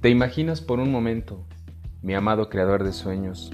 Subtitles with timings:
[0.00, 1.44] ¿Te imaginas por un momento,
[2.02, 3.50] mi amado creador de sueños,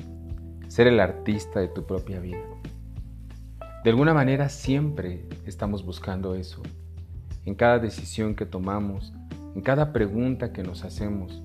[0.68, 2.44] ser el artista de tu propia vida?
[3.82, 6.60] De alguna manera siempre estamos buscando eso.
[7.46, 9.14] En cada decisión que tomamos,
[9.54, 11.42] en cada pregunta que nos hacemos,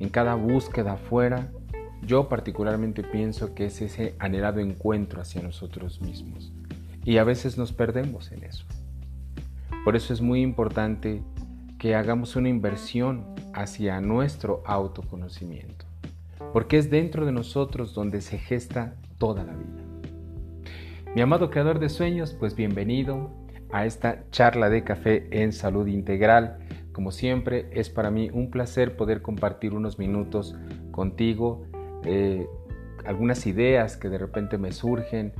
[0.00, 1.52] en cada búsqueda afuera,
[2.02, 6.52] yo particularmente pienso que es ese anhelado encuentro hacia nosotros mismos.
[7.04, 8.66] Y a veces nos perdemos en eso.
[9.84, 11.22] Por eso es muy importante
[11.78, 15.84] que hagamos una inversión hacia nuestro autoconocimiento,
[16.52, 19.90] porque es dentro de nosotros donde se gesta toda la vida.
[21.14, 23.30] Mi amado creador de sueños, pues bienvenido
[23.72, 26.58] a esta charla de café en salud integral.
[26.92, 30.54] Como siempre, es para mí un placer poder compartir unos minutos
[30.90, 31.64] contigo,
[32.04, 32.46] eh,
[33.04, 35.32] algunas ideas que de repente me surgen,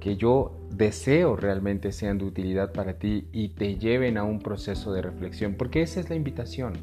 [0.00, 4.92] que yo deseo realmente sean de utilidad para ti y te lleven a un proceso
[4.92, 6.74] de reflexión, porque esa es la invitación,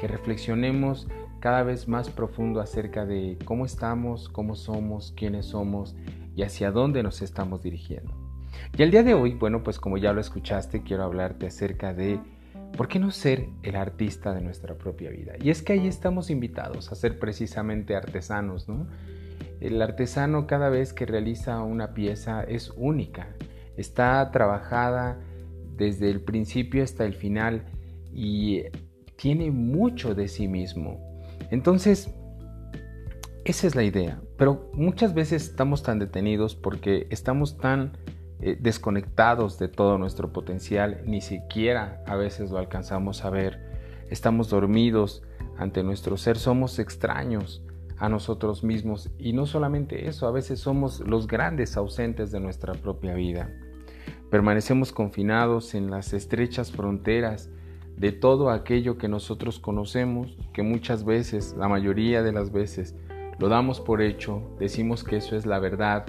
[0.00, 1.06] que reflexionemos
[1.40, 5.94] cada vez más profundo acerca de cómo estamos, cómo somos, quiénes somos
[6.34, 8.14] y hacia dónde nos estamos dirigiendo.
[8.78, 12.18] Y el día de hoy, bueno, pues como ya lo escuchaste, quiero hablarte acerca de
[12.78, 15.34] por qué no ser el artista de nuestra propia vida.
[15.38, 18.86] Y es que ahí estamos invitados a ser precisamente artesanos, ¿no?
[19.60, 23.28] El artesano cada vez que realiza una pieza es única,
[23.76, 25.20] está trabajada
[25.76, 27.66] desde el principio hasta el final
[28.14, 28.62] y
[29.20, 30.98] tiene mucho de sí mismo.
[31.50, 32.10] Entonces,
[33.44, 37.92] esa es la idea, pero muchas veces estamos tan detenidos porque estamos tan
[38.40, 43.58] eh, desconectados de todo nuestro potencial, ni siquiera a veces lo alcanzamos a ver,
[44.08, 45.22] estamos dormidos
[45.58, 47.62] ante nuestro ser, somos extraños
[47.98, 49.10] a nosotros mismos.
[49.18, 53.50] Y no solamente eso, a veces somos los grandes ausentes de nuestra propia vida.
[54.30, 57.50] Permanecemos confinados en las estrechas fronteras
[57.96, 62.94] de todo aquello que nosotros conocemos, que muchas veces, la mayoría de las veces,
[63.38, 66.06] lo damos por hecho, decimos que eso es la verdad,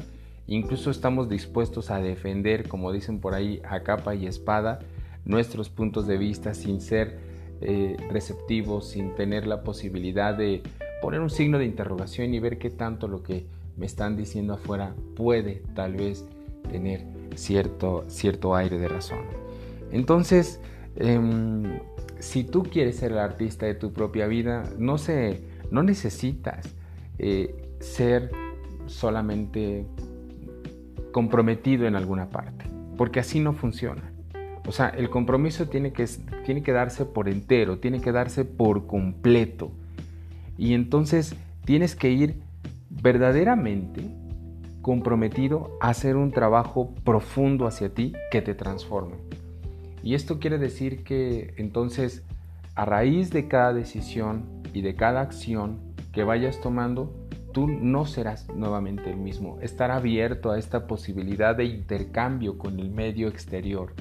[0.48, 4.80] incluso estamos dispuestos a defender, como dicen por ahí, a capa y espada,
[5.26, 7.20] nuestros puntos de vista sin ser
[7.62, 10.64] eh, receptivos, sin tener la posibilidad de
[11.02, 13.46] poner un signo de interrogación y ver qué tanto lo que
[13.78, 16.26] me están diciendo afuera puede tal vez
[16.70, 17.06] tener
[17.36, 19.22] cierto, cierto aire de razón.
[19.92, 20.60] Entonces,
[20.96, 21.80] em,
[22.20, 25.42] si tú quieres ser el artista de tu propia vida, no, se,
[25.72, 26.68] no necesitas
[27.18, 28.32] eh, ser
[28.86, 29.86] solamente
[31.12, 32.66] comprometido en alguna parte,
[32.98, 34.12] porque así no funciona.
[34.68, 36.06] O sea, el compromiso tiene que,
[36.46, 39.72] tiene que darse por entero, tiene que darse por completo.
[40.58, 41.36] Y entonces
[41.66, 42.42] tienes que ir
[42.90, 44.04] verdaderamente
[44.82, 49.16] comprometido a hacer un trabajo profundo hacia ti que te transforme.
[50.04, 52.24] Y esto quiere decir que entonces
[52.76, 55.80] a raíz de cada decisión y de cada acción
[56.12, 57.14] que vayas tomando,
[57.54, 59.60] tú no serás nuevamente el mismo.
[59.62, 63.94] Estar abierto a esta posibilidad de intercambio con el medio exterior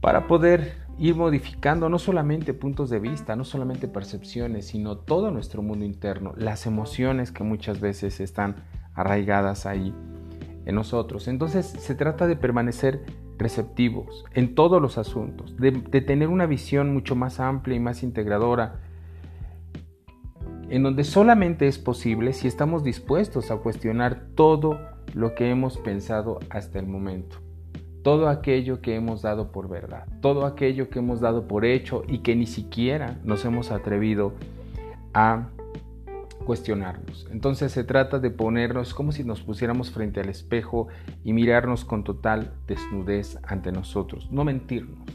[0.00, 5.62] para poder ir modificando no solamente puntos de vista, no solamente percepciones, sino todo nuestro
[5.62, 8.56] mundo interno, las emociones que muchas veces están
[8.94, 9.94] arraigadas ahí
[10.66, 11.26] en nosotros.
[11.26, 13.04] Entonces se trata de permanecer
[13.44, 18.80] receptivos en todos los asuntos, de, tener una visión mucho más amplia y más integradora,
[20.70, 24.80] en donde solamente es posible si estamos dispuestos a cuestionar todo
[25.12, 27.36] lo que hemos pensado hasta el momento.
[28.02, 32.20] Todo aquello que hemos dado por verdad, todo aquello que hemos dado por hecho y
[32.20, 34.32] que ni siquiera nos hemos atrevido
[35.12, 35.48] a
[37.30, 40.88] Entonces se trata de ponernos como si nos pusiéramos frente al espejo
[41.24, 45.08] y mirarnos con total desnudez ante nosotros, no mentirnos,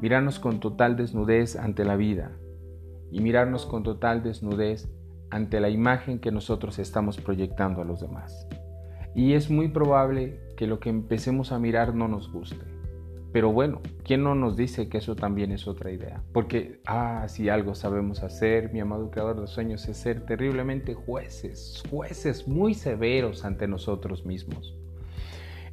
[0.00, 2.32] mirarnos con total desnudez ante la vida
[3.10, 4.88] y mirarnos con total desnudez
[5.30, 8.46] ante la imagen que nosotros estamos proyectando a los demás.
[9.14, 12.73] Y es muy probable que lo que empecemos a mirar no nos guste.
[13.34, 16.22] Pero bueno, ¿quién no nos dice que eso también es otra idea?
[16.32, 21.82] Porque, ah, si algo sabemos hacer, mi amado creador de sueños, es ser terriblemente jueces,
[21.90, 24.78] jueces muy severos ante nosotros mismos.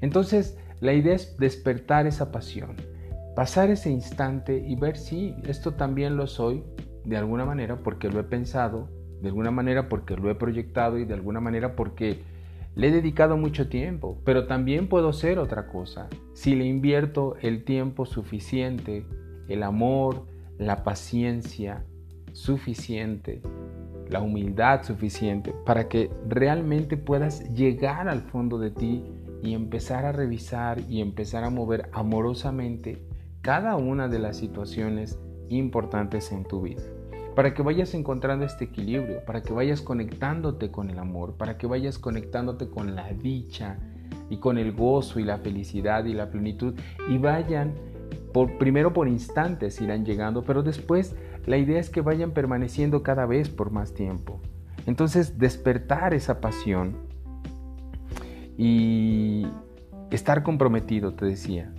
[0.01, 2.77] Entonces, la idea es despertar esa pasión,
[3.35, 6.63] pasar ese instante y ver si esto también lo soy,
[7.05, 8.89] de alguna manera porque lo he pensado,
[9.21, 12.23] de alguna manera porque lo he proyectado y de alguna manera porque
[12.75, 17.63] le he dedicado mucho tiempo, pero también puedo ser otra cosa si le invierto el
[17.63, 19.05] tiempo suficiente,
[19.47, 20.25] el amor,
[20.57, 21.83] la paciencia
[22.31, 23.41] suficiente,
[24.09, 29.03] la humildad suficiente para que realmente puedas llegar al fondo de ti
[29.43, 33.05] y empezar a revisar y empezar a mover amorosamente
[33.41, 35.19] cada una de las situaciones
[35.49, 36.83] importantes en tu vida.
[37.35, 41.67] Para que vayas encontrando este equilibrio, para que vayas conectándote con el amor, para que
[41.67, 43.77] vayas conectándote con la dicha
[44.29, 46.73] y con el gozo y la felicidad y la plenitud
[47.09, 47.73] y vayan
[48.59, 53.49] primero por instantes irán llegando, pero después la idea es que vayan permaneciendo cada vez
[53.49, 54.39] por más tiempo.
[54.85, 56.95] Entonces despertar esa pasión
[58.57, 59.47] y
[60.11, 61.73] estar comprometido, te decía,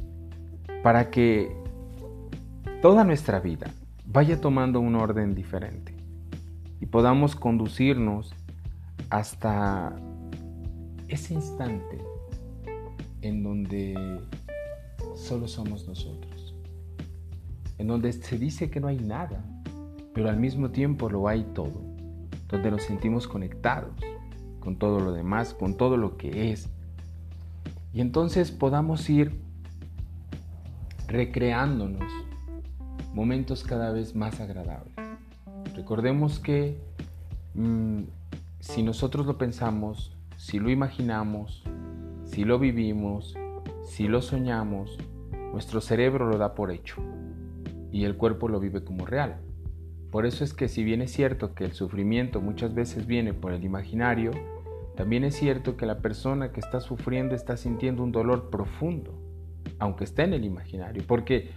[0.82, 1.56] para que
[2.80, 3.70] toda nuestra vida
[4.04, 5.94] vaya tomando un orden diferente
[6.80, 8.34] y podamos conducirnos
[9.10, 9.94] hasta
[11.08, 11.98] ese instante
[13.20, 14.20] en donde
[15.14, 16.54] solo somos nosotros,
[17.78, 19.44] en donde se dice que no hay nada,
[20.14, 21.80] pero al mismo tiempo lo hay todo,
[22.48, 23.94] donde nos sentimos conectados
[24.60, 26.68] con todo lo demás, con todo lo que es,
[27.92, 29.40] y entonces podamos ir
[31.06, 32.10] recreándonos
[33.12, 34.94] momentos cada vez más agradables.
[35.74, 36.78] Recordemos que
[37.54, 38.02] mm,
[38.60, 41.62] si nosotros lo pensamos, si lo imaginamos,
[42.24, 43.34] si lo vivimos,
[43.84, 44.98] si lo soñamos,
[45.52, 47.02] nuestro cerebro lo da por hecho
[47.90, 49.36] y el cuerpo lo vive como real.
[50.10, 53.52] Por eso es que si bien es cierto que el sufrimiento muchas veces viene por
[53.52, 54.30] el imaginario,
[54.96, 59.18] también es cierto que la persona que está sufriendo está sintiendo un dolor profundo,
[59.78, 61.50] aunque esté en el imaginario, porque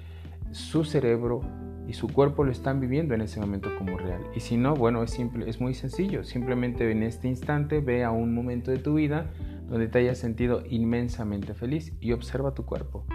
[0.52, 1.42] su cerebro
[1.88, 4.22] y su cuerpo lo están viviendo en ese momento como real.
[4.36, 6.24] Y si no, bueno, es, simple, es muy sencillo.
[6.24, 9.32] Simplemente en este instante ve a un momento de tu vida
[9.68, 13.06] donde te hayas sentido inmensamente feliz y observa tu cuerpo.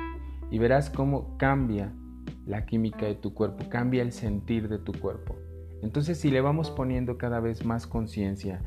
[0.50, 1.92] Y verás cómo cambia
[2.46, 5.36] la química de tu cuerpo, cambia el sentir de tu cuerpo.
[5.82, 8.62] Entonces si le vamos poniendo cada vez más conciencia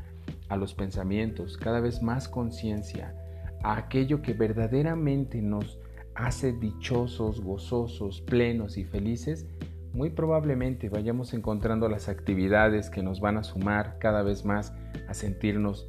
[0.48, 3.14] a los pensamientos, cada vez más conciencia
[3.62, 5.78] a aquello que verdaderamente nos
[6.14, 9.46] hace dichosos, gozosos, plenos y felices,
[9.92, 14.72] muy probablemente vayamos encontrando las actividades que nos van a sumar cada vez más
[15.08, 15.88] a sentirnos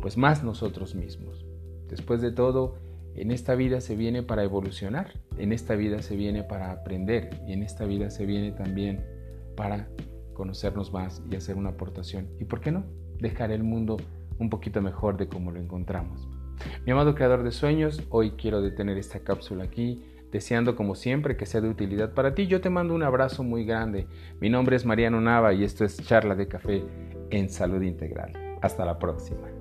[0.00, 1.44] pues más nosotros mismos.
[1.88, 2.76] Después de todo,
[3.14, 7.52] en esta vida se viene para evolucionar, en esta vida se viene para aprender y
[7.52, 9.04] en esta vida se viene también
[9.56, 9.88] para
[10.34, 12.28] conocernos más y hacer una aportación.
[12.38, 12.84] ¿Y por qué no?
[13.18, 13.96] Dejar el mundo
[14.38, 16.28] un poquito mejor de como lo encontramos.
[16.84, 21.46] Mi amado creador de sueños, hoy quiero detener esta cápsula aquí, deseando como siempre que
[21.46, 22.46] sea de utilidad para ti.
[22.46, 24.06] Yo te mando un abrazo muy grande.
[24.40, 26.84] Mi nombre es Mariano Nava y esto es Charla de Café
[27.30, 28.32] en Salud Integral.
[28.60, 29.57] Hasta la próxima.